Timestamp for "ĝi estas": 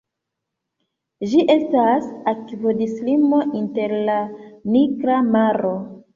1.33-2.07